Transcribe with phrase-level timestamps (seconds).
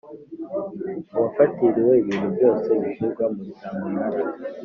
[1.15, 4.21] uwafatiriwe ibintu byose bishyirwa mu cyamunara